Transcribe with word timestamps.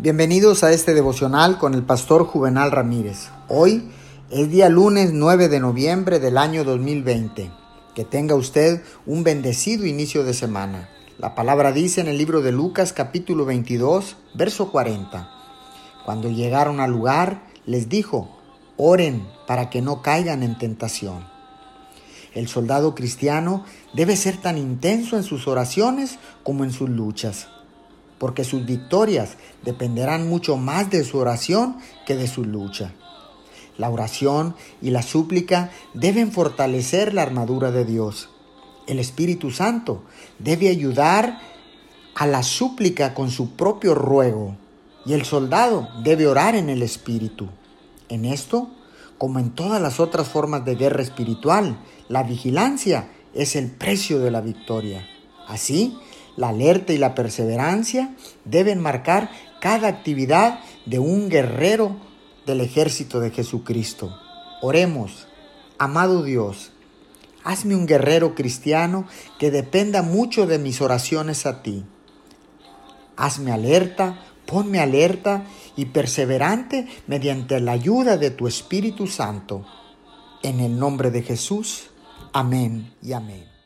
Bienvenidos 0.00 0.62
a 0.62 0.70
este 0.70 0.94
devocional 0.94 1.58
con 1.58 1.74
el 1.74 1.82
pastor 1.82 2.24
Juvenal 2.24 2.70
Ramírez. 2.70 3.30
Hoy 3.48 3.90
es 4.30 4.48
día 4.48 4.68
lunes 4.68 5.10
9 5.12 5.48
de 5.48 5.58
noviembre 5.58 6.20
del 6.20 6.38
año 6.38 6.62
2020. 6.62 7.50
Que 7.96 8.04
tenga 8.04 8.36
usted 8.36 8.80
un 9.06 9.24
bendecido 9.24 9.86
inicio 9.86 10.22
de 10.22 10.34
semana. 10.34 10.88
La 11.18 11.34
palabra 11.34 11.72
dice 11.72 12.00
en 12.00 12.06
el 12.06 12.16
libro 12.16 12.42
de 12.42 12.52
Lucas 12.52 12.92
capítulo 12.92 13.44
22, 13.44 14.14
verso 14.34 14.70
40. 14.70 15.28
Cuando 16.04 16.30
llegaron 16.30 16.78
al 16.78 16.92
lugar, 16.92 17.42
les 17.66 17.88
dijo, 17.88 18.38
oren 18.76 19.26
para 19.48 19.68
que 19.68 19.82
no 19.82 20.00
caigan 20.00 20.44
en 20.44 20.56
tentación. 20.58 21.26
El 22.34 22.46
soldado 22.46 22.94
cristiano 22.94 23.64
debe 23.94 24.14
ser 24.14 24.36
tan 24.36 24.58
intenso 24.58 25.16
en 25.16 25.24
sus 25.24 25.48
oraciones 25.48 26.20
como 26.44 26.62
en 26.62 26.70
sus 26.70 26.88
luchas 26.88 27.48
porque 28.18 28.44
sus 28.44 28.66
victorias 28.66 29.36
dependerán 29.64 30.28
mucho 30.28 30.56
más 30.56 30.90
de 30.90 31.04
su 31.04 31.18
oración 31.18 31.76
que 32.06 32.16
de 32.16 32.26
su 32.26 32.44
lucha. 32.44 32.92
La 33.76 33.90
oración 33.90 34.56
y 34.82 34.90
la 34.90 35.02
súplica 35.02 35.70
deben 35.94 36.32
fortalecer 36.32 37.14
la 37.14 37.22
armadura 37.22 37.70
de 37.70 37.84
Dios. 37.84 38.28
El 38.86 38.98
Espíritu 38.98 39.50
Santo 39.50 40.02
debe 40.38 40.68
ayudar 40.68 41.40
a 42.14 42.26
la 42.26 42.42
súplica 42.42 43.14
con 43.14 43.30
su 43.30 43.52
propio 43.52 43.94
ruego 43.94 44.56
y 45.06 45.12
el 45.12 45.24
soldado 45.24 45.88
debe 46.02 46.26
orar 46.26 46.56
en 46.56 46.68
el 46.68 46.82
Espíritu. 46.82 47.48
En 48.08 48.24
esto, 48.24 48.70
como 49.16 49.38
en 49.38 49.50
todas 49.50 49.80
las 49.80 50.00
otras 50.00 50.28
formas 50.28 50.64
de 50.64 50.74
guerra 50.74 51.02
espiritual, 51.02 51.78
la 52.08 52.24
vigilancia 52.24 53.10
es 53.34 53.54
el 53.54 53.70
precio 53.70 54.18
de 54.18 54.30
la 54.32 54.40
victoria. 54.40 55.06
Así, 55.46 55.96
la 56.38 56.50
alerta 56.50 56.92
y 56.92 56.98
la 56.98 57.16
perseverancia 57.16 58.14
deben 58.44 58.80
marcar 58.80 59.28
cada 59.60 59.88
actividad 59.88 60.60
de 60.86 61.00
un 61.00 61.28
guerrero 61.28 61.96
del 62.46 62.60
ejército 62.60 63.18
de 63.18 63.32
Jesucristo. 63.32 64.16
Oremos, 64.62 65.26
amado 65.78 66.22
Dios, 66.22 66.70
hazme 67.42 67.74
un 67.74 67.86
guerrero 67.86 68.36
cristiano 68.36 69.08
que 69.40 69.50
dependa 69.50 70.02
mucho 70.02 70.46
de 70.46 70.60
mis 70.60 70.80
oraciones 70.80 71.44
a 71.44 71.60
ti. 71.62 71.84
Hazme 73.16 73.50
alerta, 73.50 74.20
ponme 74.46 74.78
alerta 74.78 75.44
y 75.74 75.86
perseverante 75.86 76.86
mediante 77.08 77.58
la 77.58 77.72
ayuda 77.72 78.16
de 78.16 78.30
tu 78.30 78.46
Espíritu 78.46 79.08
Santo. 79.08 79.66
En 80.44 80.60
el 80.60 80.78
nombre 80.78 81.10
de 81.10 81.22
Jesús, 81.22 81.90
amén 82.32 82.94
y 83.02 83.12
amén. 83.12 83.57